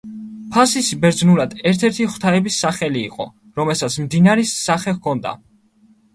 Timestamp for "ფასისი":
0.53-0.95